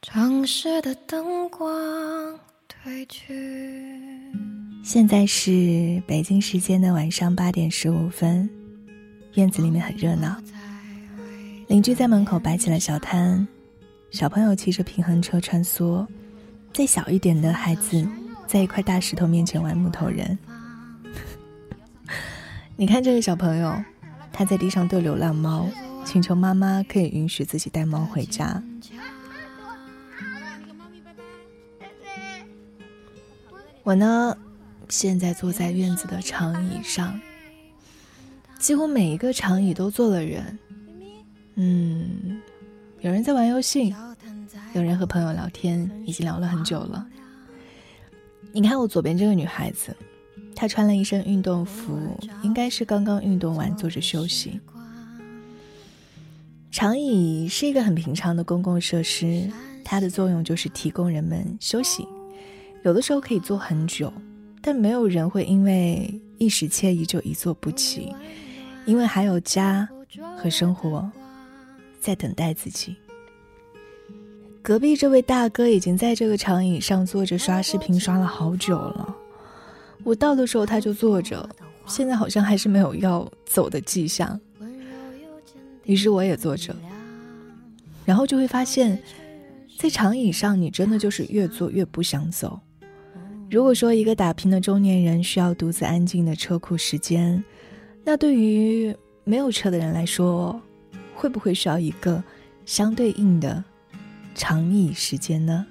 [0.00, 1.68] 城市的灯光
[2.68, 3.34] 褪去。
[4.84, 8.48] 现在是北京时间的晚上八点十五分，
[9.34, 10.40] 院子里面很热闹，
[11.66, 13.46] 邻居在门口摆起了小摊，
[14.12, 16.06] 小朋友骑着平衡车穿梭，
[16.72, 18.06] 再小一点的孩子
[18.46, 20.38] 在一块大石头面前玩木头人。
[22.76, 23.76] 你看这个小朋友，
[24.32, 25.68] 他在地上逗流浪猫，
[26.04, 28.62] 请求妈妈可以允许自己带猫回家。
[33.88, 34.36] 我呢，
[34.90, 37.18] 现在坐在院子的长椅上，
[38.58, 40.58] 几乎每一个长椅都坐了人。
[41.54, 42.38] 嗯，
[43.00, 43.94] 有人在玩游戏，
[44.74, 47.06] 有人和朋友聊天，已经聊了很久了。
[48.52, 49.96] 你看我左边这个女孩子，
[50.54, 51.98] 她穿了一身运动服，
[52.42, 54.60] 应该是刚刚运动完，坐着休息。
[56.70, 59.50] 长椅是一个很平常的公共设施，
[59.82, 62.06] 它的作用就是提供人们休息。
[62.84, 64.12] 有的时候可以坐很久，
[64.62, 68.14] 但没有人会因为一时惬意就一坐不起，
[68.86, 69.88] 因为还有家
[70.36, 71.10] 和生活
[72.00, 72.96] 在等待自己。
[74.62, 79.16] 隔壁这位大哥已经在这个长椅上坐着刷视频刷了好久了，
[80.04, 81.48] 我到的时候他就坐着，
[81.86, 84.38] 现在好像还是没有要走的迹象。
[85.84, 86.76] 于是我也坐着，
[88.04, 89.02] 然后就会发现，
[89.78, 92.60] 在长椅上你真的就是越坐越不想走。
[93.50, 97.42] 如果说一个打拼的中年人需要独自安静的车库时间，
[98.04, 100.60] 那对于没有车的人来说，
[101.14, 102.22] 会不会需要一个
[102.66, 103.64] 相对应的
[104.34, 105.66] 长椅时间呢？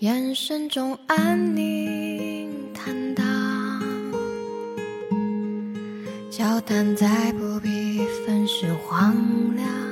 [0.00, 3.24] 眼神中安宁坦荡，
[6.30, 9.12] 交谈再不必分饰荒
[9.56, 9.87] 凉。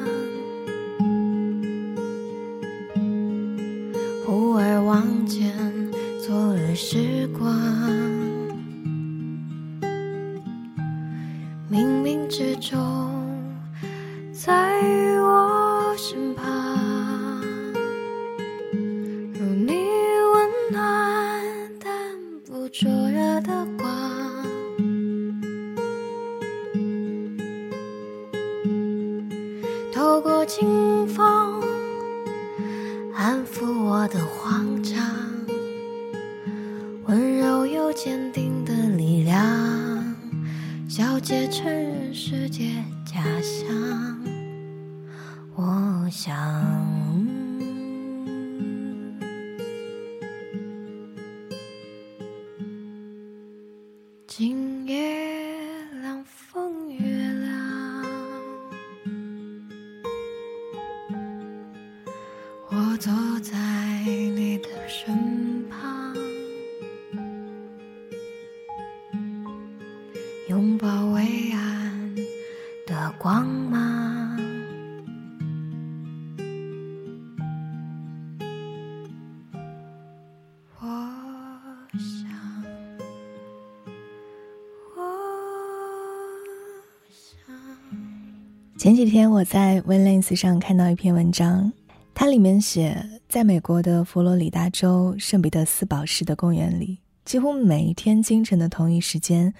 [88.86, 91.72] 前几天我在 w i n l a n s 上看到一篇文章，
[92.14, 99.52] 它里面写，在美国的佛罗里达州圣彼得斯堡市的公园里，几乎每一天清晨的同一时间，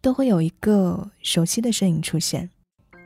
[0.00, 2.50] 都会有一个熟悉的身影出现。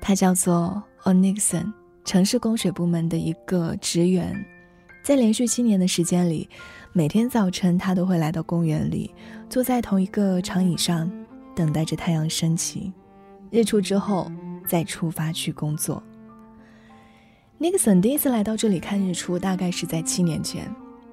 [0.01, 1.71] 他叫做 Onixon，
[2.07, 4.35] 城市供水部门的一个职员。
[5.03, 6.49] 在连续七年的时间里，
[6.95, 9.15] 每天早晨他都会来到公园里，
[9.51, 11.13] 坐在同一个长椅上，
[11.55, 12.95] 等待着太阳升起。
[13.51, 14.33] 日出之后。
[14.67, 16.03] 再出发去工作。
[17.59, 20.71] 尼克森第一次来到这里看日出，大概是在七年前。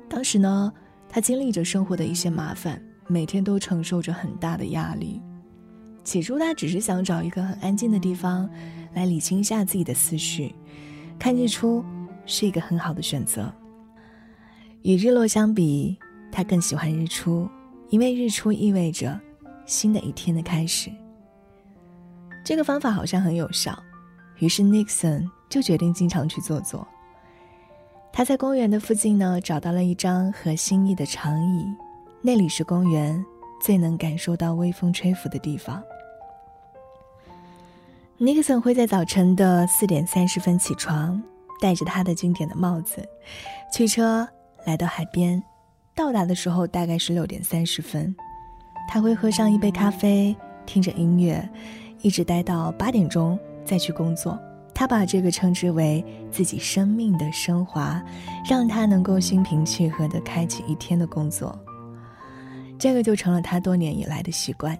[0.10, 0.74] 当时呢，
[1.08, 5.22] 他经历着生活的一些麻烦，每天都承受着很大的压力。
[6.04, 8.50] 起初，他只是想找一个很安静的地方，
[8.94, 10.54] 来理清一下自己的思绪。
[11.18, 11.82] 看日出
[12.26, 13.50] 是一个很好的选择。
[14.82, 15.98] 与日落相比，
[16.30, 17.48] 他更喜欢日出，
[17.90, 19.18] 因为日出意味着
[19.66, 20.92] 新的一天的开始。
[22.44, 23.78] 这个方法好像很有效，
[24.40, 26.86] 于是 Nixon 就决定经常去坐坐。
[28.12, 31.66] 他在公园的附近呢，找到了一张合心意的长椅，
[32.22, 33.24] 那里是公园
[33.62, 35.82] 最能感受到微风吹拂的地方。
[38.18, 41.22] 尼克森会在早晨的四点三十分起床，
[41.60, 43.04] 戴着他的经典的帽子，
[43.74, 44.28] 驱车
[44.66, 45.42] 来到海边。
[45.96, 48.16] 到达的时候大概是六点三十分，
[48.88, 50.36] 他会喝上一杯咖啡，
[50.66, 51.50] 听着音乐，
[52.04, 54.40] 一直待到八点钟再去工作。
[54.76, 58.00] 他把这个称之为自己生命的升华，
[58.48, 61.58] 让他能够心平气和地开启一天的工作。
[62.78, 64.78] 这个就成了他多年以来的习惯。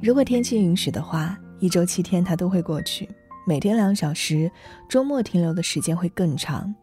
[0.00, 3.06] 如果天气允许的话，一周七天他都会过去，
[3.46, 4.50] 每天两小时，
[4.88, 6.74] 周末停留的时间会更长。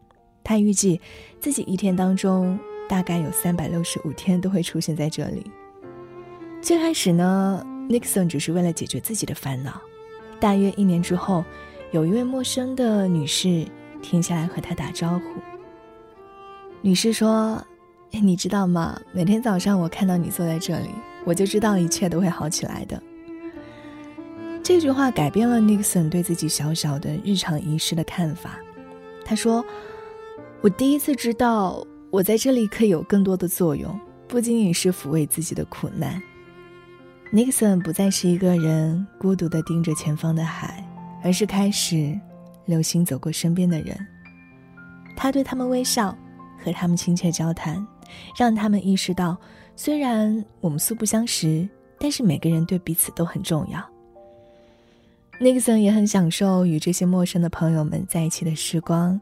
[0.44, 1.00] 他预计
[1.40, 2.56] 自己一天当中。
[2.88, 5.48] 大概有三百六十五天都会出现在这里。
[6.60, 9.78] 最开始呢，Nixon 只是为了解决自己的烦恼。
[10.38, 11.44] 大约一年之后，
[11.90, 13.66] 有一位陌生的女士
[14.00, 15.24] 停下来和他打招呼。
[16.80, 17.62] 女士说
[18.10, 18.98] ：“你知道吗？
[19.12, 20.88] 每天早上我看到你坐在这里，
[21.24, 23.02] 我就知道一切都会好起来的。”
[24.62, 28.58] 这句话改变了 Nixon 对自己小小的日常仪式的看法。
[29.24, 29.64] 他说
[30.62, 33.96] ：“我第一次知道。”我在这里可以有更多的作用，
[34.26, 36.20] 不仅仅是抚慰自己的苦难。
[37.32, 40.84] Nixon 不再是一个人孤独地盯着前方的海，
[41.22, 42.18] 而是开始
[42.64, 43.96] 留心走过身边的人。
[45.16, 46.16] 他对他们微笑，
[46.58, 47.86] 和他们亲切交谈，
[48.36, 49.36] 让他们意识到，
[49.76, 51.68] 虽然我们素不相识，
[52.00, 53.80] 但是每个人对彼此都很重要。
[55.40, 59.20] Nixon 也很享受与这些陌生的朋友们在一起的时光。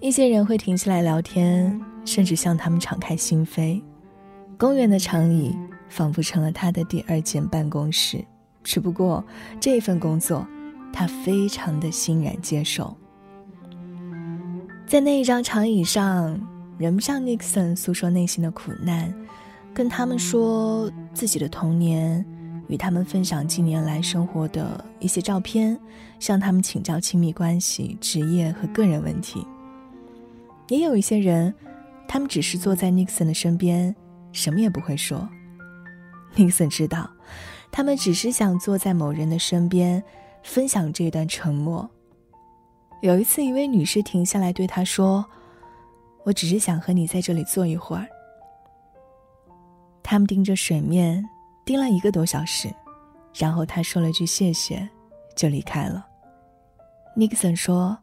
[0.00, 3.80] 一些人会停下来聊天，甚至向他们敞开心扉。
[4.58, 5.56] 公园的长椅
[5.88, 8.24] 仿佛成了他的第二间办公室。
[8.62, 9.24] 只不过
[9.58, 10.46] 这份工作，
[10.92, 12.96] 他非常的欣然接受。
[14.86, 16.38] 在那一张长椅上，
[16.78, 19.14] 人们向 Nixon 诉说内心的苦难，
[19.74, 22.24] 跟他们说自己的童年，
[22.68, 25.78] 与他们分享近年来生活的一些照片，
[26.18, 29.46] 向他们请教亲密关系、职业和个人问题。
[30.68, 31.54] 也有一些人，
[32.06, 33.94] 他们只是坐在 Nixon 的身边，
[34.32, 35.28] 什么也不会说。
[36.38, 37.10] Nixon 知道，
[37.72, 40.02] 他们只是想坐在某人的身边，
[40.42, 41.90] 分享这段沉默。
[43.02, 45.26] 有一次，一位女士停下来对他说
[46.24, 48.06] ：“我只是想和你在这里坐一会儿。”
[50.02, 51.22] 他们盯着水面，
[51.64, 52.72] 盯了一个多小时，
[53.34, 54.88] 然后他说了句谢谢，
[55.36, 56.06] 就离开了。
[57.16, 57.98] Nixon 说。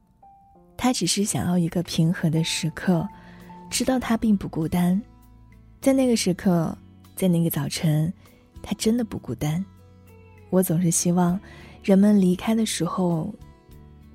[0.78, 3.08] 他只是想要一个平和的时刻，
[3.70, 5.02] 知道他并不孤单。
[5.80, 6.78] 在那个时刻，
[7.16, 8.14] 在那个早晨，
[8.68, 9.64] 他真的不孤单。
[10.50, 11.40] 我总是希望，
[11.84, 13.32] 人们离开的时候，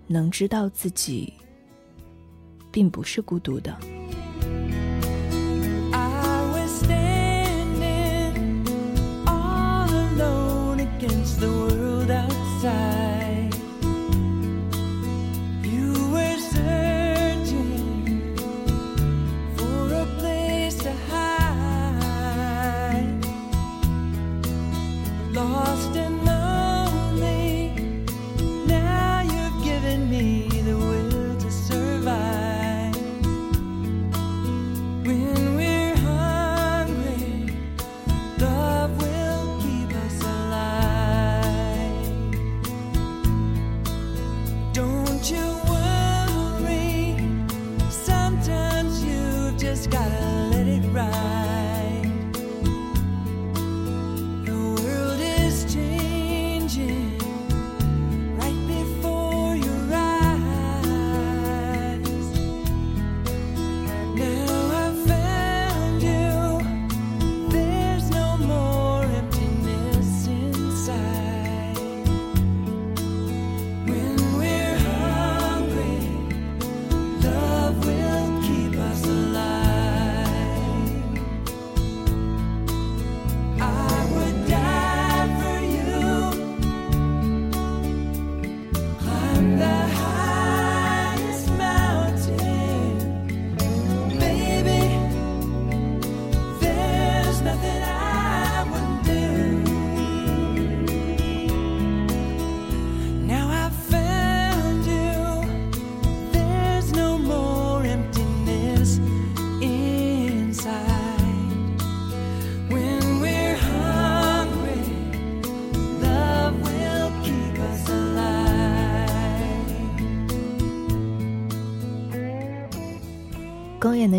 [0.08, 1.32] 能知道自己
[2.72, 3.78] 并不是孤独的。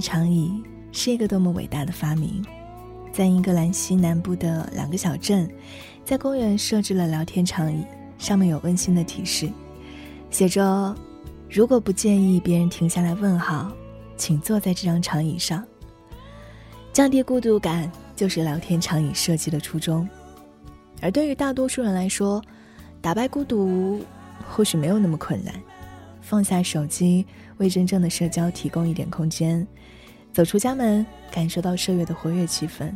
[0.01, 2.43] 长椅是一个多么伟大的发明！
[3.13, 5.49] 在英格兰西南部的两个小镇，
[6.03, 7.85] 在公园设置了聊天长椅，
[8.17, 9.49] 上面有温馨的提示，
[10.29, 10.95] 写着
[11.49, 13.71] ：“如果不介意别人停下来问好，
[14.17, 15.63] 请坐在这张长椅上。”
[16.91, 20.07] 降低孤独感就是聊天长椅设计的初衷。
[21.01, 22.41] 而对于大多数人来说，
[23.01, 24.01] 打败孤独
[24.49, 25.53] 或许没有那么困难。
[26.21, 27.25] 放下手机，
[27.57, 29.67] 为真正的社交提供一点空间，
[30.33, 32.91] 走出家门，感受到社月的活跃气氛。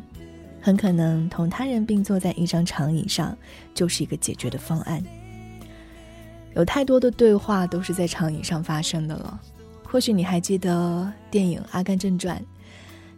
[0.61, 3.37] 很可能同他人并坐在一张长椅上，
[3.73, 5.03] 就是一个解决的方案。
[6.55, 9.39] 有太多的对话都是在长椅上发生的了。
[9.83, 12.37] 或许你还记得电影《阿甘正传》，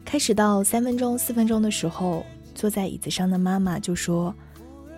[0.04, 4.36] 开始到三分钟、四分钟的时候，坐在椅子上的妈妈就说：“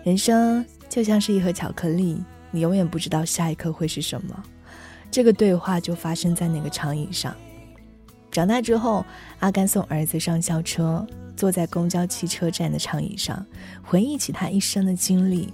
[0.02, 4.44] 人生就像是一盒巧克力，你永远不知道下一刻会是什么。”
[5.08, 7.32] 这个对话就发生在那个长椅上。
[8.30, 9.04] 长大之后，
[9.40, 11.06] 阿甘送儿子上校车。
[11.36, 13.42] 坐在公交汽车站的长椅上，
[13.82, 15.50] 回忆起他一生的经历。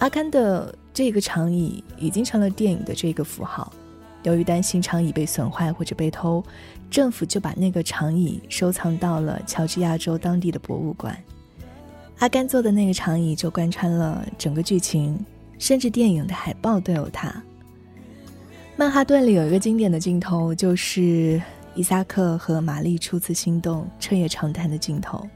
[0.00, 3.72] 阿甘的这个长椅已经成了电影的这个符号。
[4.24, 6.42] 由于担心长椅被损坏或者被偷，
[6.90, 11.16] 政府就把那个长椅收藏到了乔治亚州当地的博物馆。
[12.18, 15.16] 阿甘坐的那个长椅就贯穿了整个剧情，
[15.56, 17.32] 甚至电影的海报都有它。
[18.74, 21.40] 曼哈顿里有一个经典的镜头，就是。
[21.74, 25.26] 伊萨克和玛丽初次心动、彻夜长谈的镜头。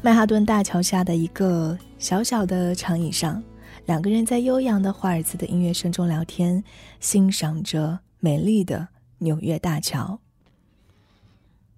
[0.00, 3.42] 曼哈顿大桥下的一个小小的长椅上，
[3.86, 6.64] 两个人在悠扬的华尔兹的音乐声中聊天，
[6.98, 10.18] 欣赏着美丽的纽约大桥。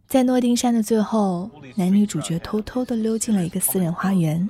[0.06, 4.48] 在诺丁山的最后，男女主角偷偷地溜进了一个私人花园。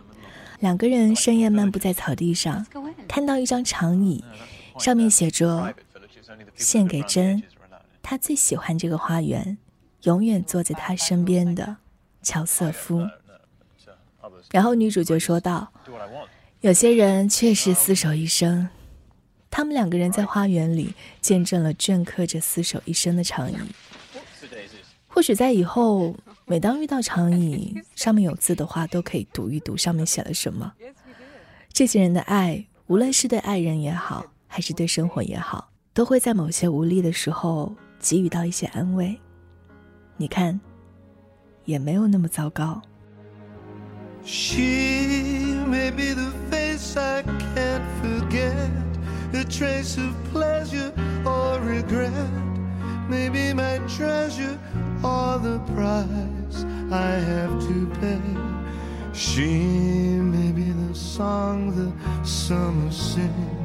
[0.61, 2.65] 两个人深夜漫步在草地上，
[3.09, 4.23] 看到一张长椅，
[4.79, 5.75] 上面写着
[6.55, 7.43] “献给真”。
[8.05, 9.57] 他最喜欢这个花园，
[10.03, 11.79] 永远坐在他身边的
[12.23, 13.03] 乔瑟夫。
[14.53, 15.73] 然后女主角说道
[16.61, 18.69] ：“有些人确实厮守一生。”
[19.51, 23.57] 他们两个人在花园里见证了镌刻着厮守一生的长椅。
[25.07, 30.75] 或许在以后，每当遇到长椅上面有字的话，都可以读一读上面写了什么。
[31.73, 37.75] 这些人的爱，无论是对爱人也好，还是对生活也好，都会在某些无力的时候。
[38.04, 39.20] 给予到一些安慰，
[40.18, 40.60] 你看，
[41.66, 42.82] 也没有那么糟糕。
[44.26, 44.58] She
[45.68, 48.70] may be the face I can't forget,
[49.34, 50.92] a trace of pleasure
[51.24, 52.12] or regret,
[53.10, 54.58] maybe my treasure
[55.02, 58.20] or the price I have to pay.
[59.14, 61.92] She may be the song the
[62.26, 63.63] summer sings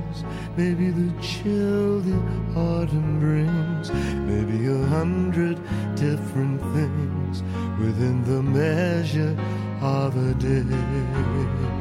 [0.60, 2.18] maybe the chill the
[2.54, 3.90] autumn brings,
[4.28, 5.56] maybe a hundred
[5.96, 7.42] different things
[7.80, 9.38] within the measure
[9.82, 11.79] of a day.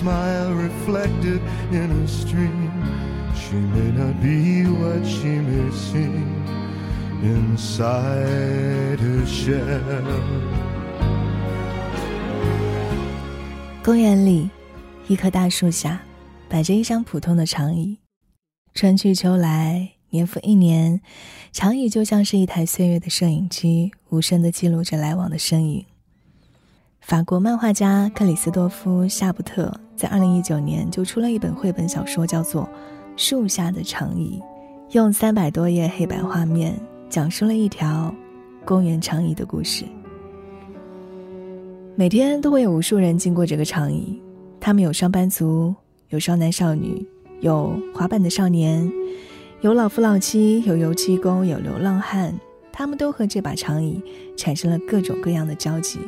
[0.00, 2.70] Smile reflected in a stream.
[3.34, 6.24] She may not be what she may seem
[7.22, 9.60] inside her shell.
[13.84, 14.48] 公园里，
[15.06, 16.00] 一棵大树下，
[16.48, 17.98] 摆着一张普通的长椅。
[18.72, 21.02] 春去秋来，年复一年，
[21.52, 25.84] 长椅就像是一台岁月的摄影机，无声的记录着来往的身影。
[27.00, 32.62] 法国漫画家克里斯多夫·夏布特在二零一九年就出了一本绘本小说，叫做
[33.16, 34.38] 《树下的长椅》，
[34.94, 36.78] 用三百多页黑白画面
[37.08, 38.14] 讲述了一条
[38.64, 39.84] 公园长椅的故事。
[41.96, 44.20] 每天都会有无数人经过这个长椅，
[44.60, 45.74] 他们有上班族，
[46.10, 47.04] 有少男少女，
[47.40, 48.88] 有滑板的少年，
[49.62, 52.32] 有老夫老妻，有油漆工，有流浪汉，
[52.70, 54.00] 他们都和这把长椅
[54.36, 55.98] 产生了各种各样的交集。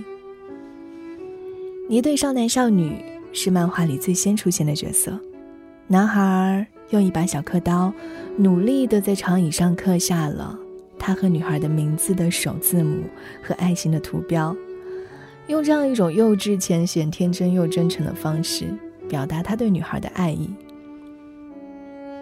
[1.92, 5.20] 一对少男少女是漫画里最先出现的角色。
[5.87, 7.92] 男孩用一把小刻刀，
[8.38, 10.58] 努力地在长椅上刻下了
[10.99, 13.02] 他和女孩的名字的首字母
[13.42, 14.56] 和爱心的图标，
[15.49, 18.64] 用这样一种幼稚、浅显、天真又真诚的方式
[19.06, 20.49] 表达他对女孩的爱意。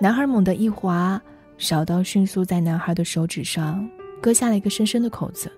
[0.01, 1.23] 男孩猛地一划，
[1.59, 3.89] 小刀迅速在男孩的手指上
[4.21, 5.49] 割下了一个深深的口子，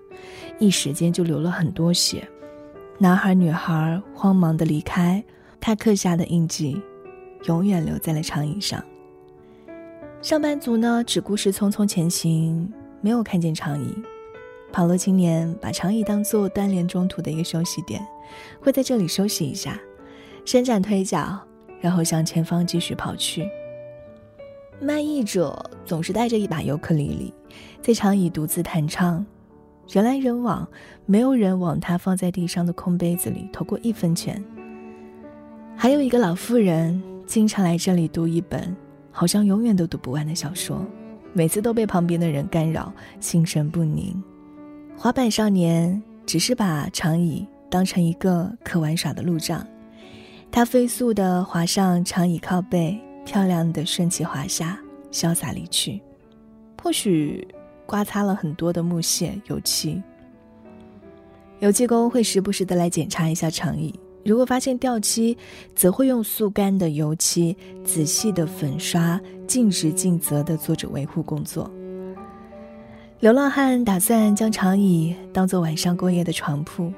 [0.59, 2.23] 一时间就流了很多血。
[3.03, 5.21] 男孩、女孩慌忙的离开，
[5.59, 6.81] 他刻下的印记，
[7.49, 8.81] 永远留在了长椅上。
[10.21, 13.93] 上班族呢，只顾是匆匆前行，没有看见长椅。
[14.71, 18.01] 跑路青年把长椅当做锻炼中途的一个休息点，
[18.61, 19.77] 会在这里休息一下，
[20.45, 21.37] 伸展腿脚，
[21.81, 23.49] 然后向前方继续跑去。
[24.79, 27.33] 卖艺者总是带着一把尤克里里，
[27.81, 29.25] 在长椅独自弹唱，
[29.87, 30.67] 人来人往，
[31.05, 34.43] 没有人往他放在地上的空杯子里投过一分钱。
[35.75, 38.75] 还有一个老妇人，经常来这里读一本
[39.11, 40.85] 好像永远都读不完的小说，
[41.33, 44.23] 每次都被旁边的人干扰，心神不宁。
[44.95, 49.65] 滑板少年只是把长椅当成一个可玩耍的路障，
[50.49, 54.79] 他飞速地滑上长椅靠背，漂亮的顺其滑下，
[55.11, 56.01] 潇洒离去。
[56.81, 57.47] 或许
[57.85, 60.01] 刮擦了很多的木屑油漆，
[61.59, 63.93] 油漆工会时不时的来检查一下长椅。
[64.25, 65.37] 如果发现掉漆，
[65.75, 71.69] 则会用速干的油漆仔细的粉刷，尽职尽责的做着维护工作。
[73.19, 76.91] 流浪汉打算将长椅当做晚上过夜的床铺，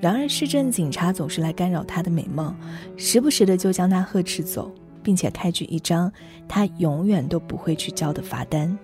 [0.00, 2.54] 然而市政警察总是来干扰他的美梦，
[2.96, 4.70] 时不时的就将他呵斥走，
[5.02, 6.12] 并且开具一张
[6.46, 8.78] 他永远都不会去交的罚单。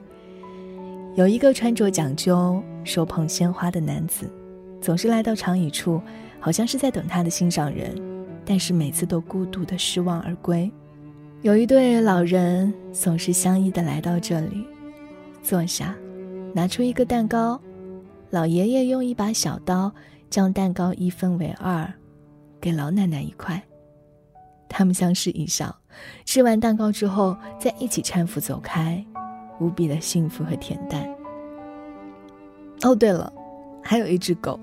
[1.14, 4.30] 有一个穿着讲究、手捧鲜花的男子，
[4.80, 6.00] 总是来到长椅处。
[6.44, 7.94] 好像是在等他的心上人，
[8.44, 10.68] 但是每次都孤独的失望而归。
[11.42, 14.66] 有一对老人总是相依的来到这里，
[15.40, 15.94] 坐下，
[16.52, 17.60] 拿出一个蛋糕。
[18.30, 19.92] 老爷爷用一把小刀
[20.30, 21.88] 将蛋糕一分为二，
[22.60, 23.62] 给老奶奶一块。
[24.68, 25.72] 他们相视一笑，
[26.24, 29.06] 吃完蛋糕之后，再一起搀扶走开，
[29.62, 31.08] 无比的幸福和恬淡。
[32.82, 33.32] 哦，对了，
[33.80, 34.58] 还有一只狗。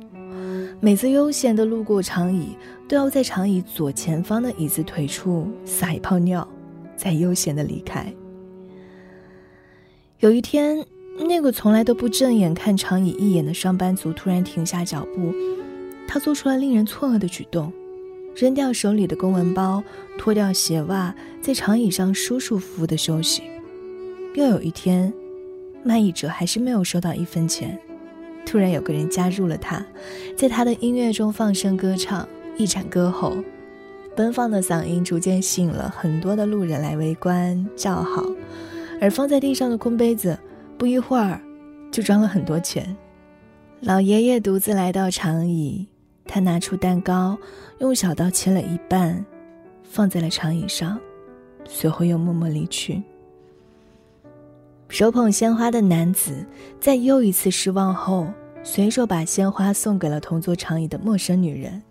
[0.82, 2.56] 每次悠闲的路过长椅，
[2.88, 6.46] 都要在长椅左前方的椅子腿处撒一泡尿，
[6.96, 8.14] 再悠闲的离开。
[10.20, 10.86] 有一天，
[11.28, 15.34] 那个从来都不正眼看长椅一眼的上班族突然停下脚步，
[16.08, 17.72] 他做出了令人错愕的举动：
[18.36, 19.82] 扔掉手里的公文包，
[20.18, 23.44] 脱掉鞋袜，在长椅上舒舒服服的休息。
[24.36, 25.12] 又有一天，
[25.84, 27.80] 卖艺者还是没有收到一分钱。
[28.46, 29.86] 突然有个人加入了他，
[30.36, 33.38] 在他的音乐中放声歌唱，一展歌喉，
[34.16, 38.24] 奔放的嗓音逐渐吸引了很多的路人来围观叫好。
[39.02, 40.38] 而放在地上的空杯子，
[40.78, 41.42] 不一会儿
[41.92, 42.96] 就装了很多钱。
[43.82, 45.88] 老爷爷独自来到长椅，
[46.26, 47.38] 他拿出蛋糕，
[47.80, 49.26] 用小刀切了一半，
[49.84, 51.00] 放在了长椅上，
[51.66, 53.02] 随后又默默离去。
[54.90, 56.44] 手捧鲜花的男子，
[56.80, 58.28] 在又一次失望后，
[58.64, 61.82] 随手把鲜花送给了同坐长椅的陌生女人。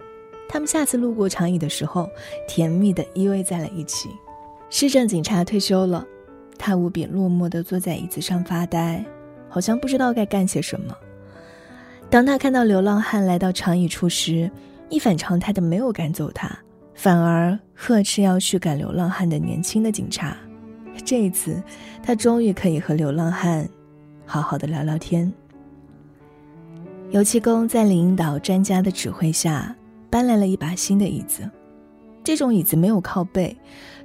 [0.49, 2.11] 他们下次路过长椅的时候，
[2.49, 4.09] 甜蜜地依偎在了一起。
[4.69, 6.05] 市政警察退休了，
[6.59, 9.05] 他无比落寞地坐在椅子上发呆，
[9.49, 10.93] 好像不知道该干些什么。
[12.11, 14.51] 当他看到流浪汉来到长椅处时，
[14.89, 16.51] 一反常态的没有赶走他，
[16.95, 20.37] 反而呵斥要驱赶流浪汉的年轻的警察。
[21.05, 21.63] 这一次，
[22.03, 23.69] 他终于可以和流浪汉
[24.25, 25.33] 好好的聊聊天。
[27.11, 29.75] 油漆工在领导专家的指挥下
[30.11, 31.49] 搬来了一把新的椅子，
[32.23, 33.57] 这种椅子没有靠背，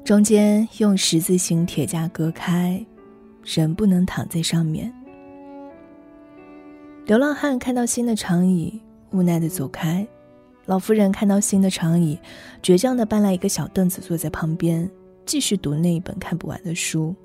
[0.06, 2.86] 中间用十字形铁架隔开，
[3.44, 4.94] 人不能躺在上面。
[7.06, 10.08] 流浪汉看到新的长椅，无奈的走开；
[10.66, 12.18] 老妇人看到新的长椅，
[12.62, 14.90] 倔强的搬来一个小凳子坐在旁边。
[15.26, 17.16] 继续读那一本看不完的书，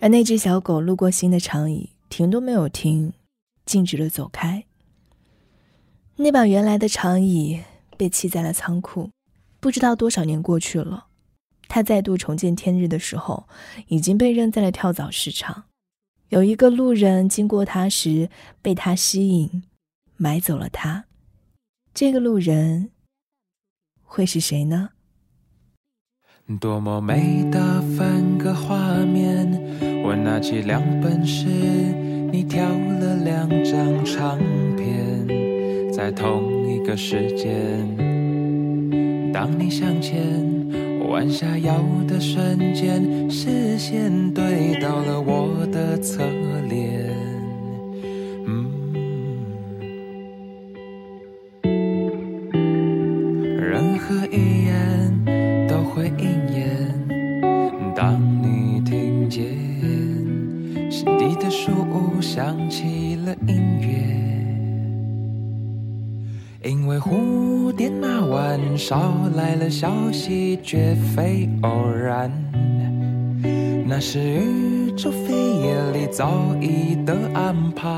[0.00, 3.12] 而那只小狗路过新的长椅，停都没有停，
[3.64, 4.64] 径直的走开。
[6.16, 7.62] 那把原来的长椅
[7.96, 9.10] 被弃在了仓库，
[9.58, 11.06] 不知道多少年过去了，
[11.68, 13.48] 它再度重见天日的时候，
[13.88, 15.64] 已经被扔在了跳蚤市场。
[16.28, 18.28] 有一个路人经过它时，
[18.60, 19.64] 被它吸引，
[20.16, 21.06] 买走了它。
[21.92, 22.90] 这个路人
[24.02, 24.90] 会是谁呢？
[26.58, 29.46] 多么美的分个画面！
[30.02, 31.46] 我拿起两本诗，
[32.32, 34.38] 你挑了两张唱
[34.76, 37.50] 片，在同一个时间。
[39.32, 40.20] 当你向前
[41.08, 41.72] 弯下腰
[42.08, 46.24] 的瞬间，视线对到了我的侧
[46.68, 47.19] 脸。
[69.80, 72.30] 消息，绝非偶然。
[73.86, 74.92] 那是宇。
[74.94, 75.30] 宙扉
[75.62, 77.88] 页里早已的安排。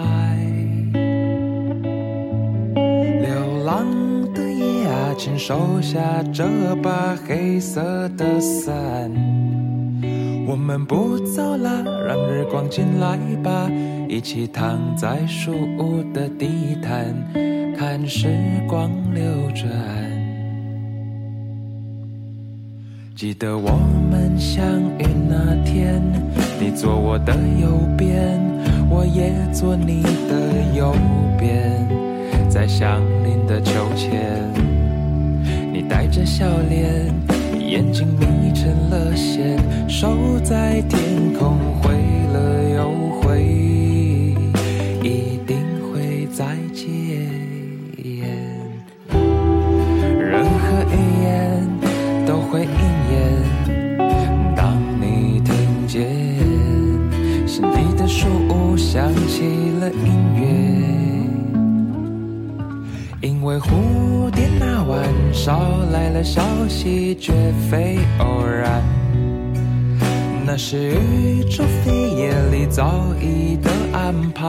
[3.20, 3.84] 流浪
[4.32, 6.44] 的夜啊，请收下这
[6.80, 9.10] 把黑色的伞。
[10.46, 13.68] 我们不走了，让日光进来吧，
[14.08, 17.12] 一起躺在树屋的地毯，
[17.76, 18.28] 看时
[18.68, 19.24] 光流
[19.56, 20.21] 转。
[23.22, 23.78] 记得我
[24.10, 24.66] 们相
[24.98, 26.02] 遇那天，
[26.58, 28.40] 你坐我的右边，
[28.90, 30.92] 我也坐你的右
[31.38, 31.88] 边，
[32.50, 34.50] 在相邻的秋千，
[35.72, 37.14] 你带着笑脸，
[37.60, 39.56] 眼睛眯成了线，
[39.88, 41.00] 手在天
[66.22, 67.32] 消息，绝
[67.70, 68.82] 非偶然。
[70.44, 74.46] 那是宇宙飞页里早已的安排。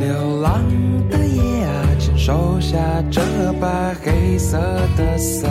[0.00, 0.62] 流浪
[1.08, 2.78] 的夜啊，请收下
[3.10, 3.20] 这
[3.60, 4.58] 把黑色
[4.96, 5.50] 的伞。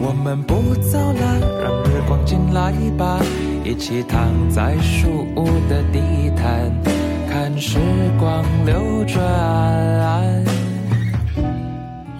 [0.00, 3.20] 我们不走了，让日光进来吧，
[3.64, 6.00] 一起躺在树屋的地
[6.36, 6.72] 毯，
[7.30, 7.78] 看时
[8.18, 10.51] 光流转。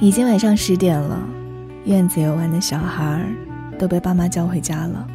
[0.03, 1.17] 已经晚上十点了，
[1.85, 3.25] 院子游玩的小孩
[3.79, 5.07] 都被爸妈叫回家了。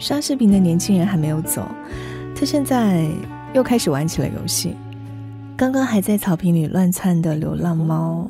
[0.00, 1.64] 刷视频的年轻人还没有走，
[2.34, 3.08] 他现在
[3.54, 4.76] 又开始玩起了游戏。
[5.56, 8.28] 刚刚还在草坪里乱窜的流浪猫，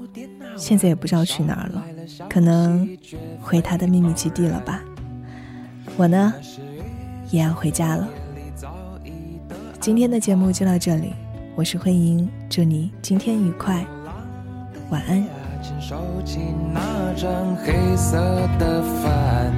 [0.55, 1.83] 现在也不知道去哪儿了，
[2.29, 2.87] 可能
[3.41, 4.83] 回他的秘密基地了吧。
[5.97, 6.35] 我呢，
[7.31, 8.07] 也要回家了。
[9.81, 11.15] 今天的节目就到这里，
[11.55, 13.83] 我是慧英，祝你今天愉快，
[14.91, 15.40] 晚安。
[15.63, 16.41] 请收起
[16.73, 18.17] 那张黑色
[18.59, 19.53] 的帆。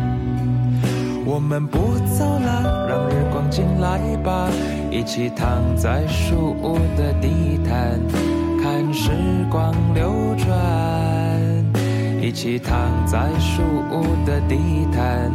[1.25, 1.79] 我们不
[2.19, 4.51] 走了，让日光进来吧，
[4.91, 7.99] 一起躺在树屋的地毯，
[8.61, 9.11] 看时
[9.51, 10.51] 光流转。
[12.21, 14.57] 一起躺在树屋的地
[14.93, 15.31] 毯，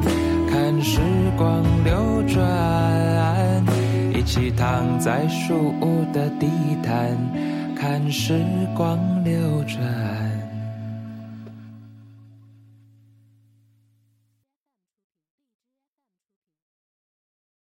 [0.50, 1.00] 看时
[1.38, 3.64] 光流转。
[4.14, 6.50] 一起躺在树屋的地
[6.84, 7.16] 毯，
[7.76, 10.17] 看时光流转。